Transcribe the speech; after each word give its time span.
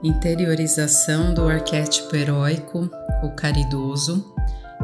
Interiorização 0.00 1.34
do 1.34 1.48
arquétipo 1.48 2.14
heróico, 2.14 2.88
o 3.20 3.30
caridoso, 3.34 4.32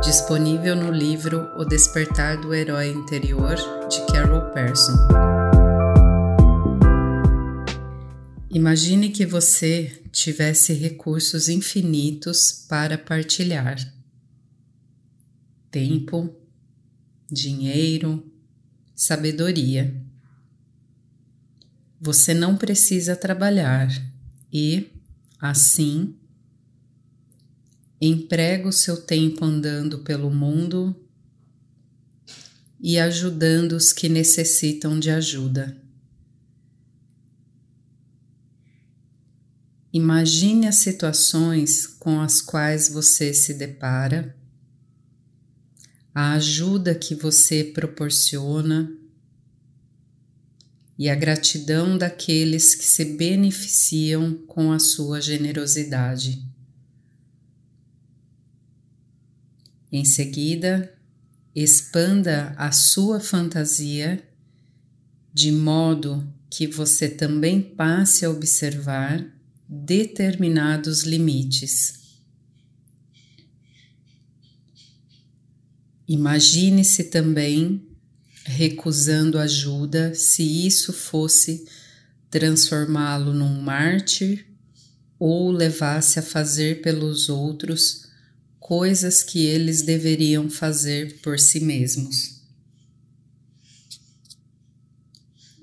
disponível 0.02 0.74
no 0.74 0.90
livro 0.90 1.38
O 1.56 1.64
Despertar 1.64 2.40
do 2.40 2.52
Herói 2.52 2.88
Interior, 2.88 3.54
de 3.88 4.04
Carol 4.12 4.50
Persson. 4.52 4.92
Imagine 8.50 9.10
que 9.10 9.24
você 9.24 10.02
tivesse 10.10 10.72
recursos 10.72 11.48
infinitos 11.48 12.66
para 12.68 12.98
partilhar: 12.98 13.76
tempo, 15.70 16.34
dinheiro, 17.30 18.28
sabedoria. 18.96 19.94
Você 22.00 22.34
não 22.34 22.56
precisa 22.56 23.14
trabalhar 23.14 23.88
e, 24.52 24.90
assim, 25.44 26.16
emprega 28.00 28.66
o 28.66 28.72
seu 28.72 29.02
tempo 29.02 29.44
andando 29.44 29.98
pelo 29.98 30.30
mundo 30.30 30.96
e 32.80 32.98
ajudando 32.98 33.72
os 33.72 33.92
que 33.92 34.08
necessitam 34.08 34.98
de 34.98 35.10
ajuda. 35.10 35.78
Imagine 39.92 40.66
as 40.66 40.76
situações 40.76 41.86
com 41.86 42.22
as 42.22 42.40
quais 42.40 42.88
você 42.88 43.34
se 43.34 43.52
depara, 43.52 44.34
a 46.14 46.32
ajuda 46.32 46.94
que 46.94 47.14
você 47.14 47.64
proporciona 47.64 48.90
e 50.98 51.08
a 51.08 51.14
gratidão 51.14 51.98
daqueles 51.98 52.74
que 52.74 52.84
se 52.84 53.04
beneficiam 53.04 54.34
com 54.46 54.72
a 54.72 54.78
sua 54.78 55.20
generosidade. 55.20 56.44
Em 59.90 60.04
seguida, 60.04 60.92
expanda 61.54 62.54
a 62.56 62.72
sua 62.72 63.20
fantasia 63.20 64.22
de 65.32 65.50
modo 65.50 66.32
que 66.48 66.66
você 66.66 67.08
também 67.08 67.60
passe 67.60 68.24
a 68.24 68.30
observar 68.30 69.24
determinados 69.68 71.02
limites. 71.02 72.04
Imagine-se 76.06 77.04
também 77.04 77.93
recusando 78.54 79.38
ajuda 79.38 80.14
se 80.14 80.42
isso 80.42 80.92
fosse 80.92 81.66
transformá-lo 82.30 83.32
num 83.32 83.60
mártir 83.60 84.46
ou 85.18 85.50
levasse 85.50 86.18
a 86.18 86.22
fazer 86.22 86.80
pelos 86.82 87.28
outros 87.28 88.08
coisas 88.58 89.22
que 89.22 89.44
eles 89.44 89.82
deveriam 89.82 90.48
fazer 90.48 91.20
por 91.20 91.38
si 91.38 91.60
mesmos. 91.60 92.42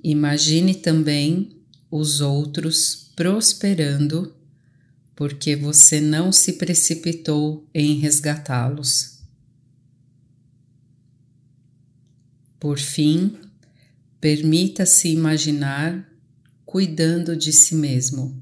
Imagine 0.04 0.76
também 0.76 1.58
os 1.90 2.22
outros 2.22 3.12
prosperando 3.16 4.36
porque 5.16 5.56
você 5.56 6.02
não 6.02 6.32
se 6.32 6.54
precipitou 6.54 7.68
em 7.74 8.00
resgatá-los. 8.00 9.21
Por 12.62 12.78
fim, 12.78 13.40
permita-se 14.20 15.10
imaginar 15.10 16.08
cuidando 16.64 17.36
de 17.36 17.52
si 17.52 17.74
mesmo. 17.74 18.40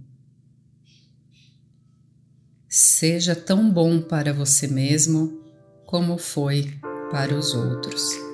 Seja 2.68 3.34
tão 3.34 3.72
bom 3.72 4.02
para 4.02 4.34
você 4.34 4.68
mesmo 4.68 5.42
como 5.86 6.18
foi 6.18 6.78
para 7.10 7.34
os 7.34 7.54
outros. 7.54 8.29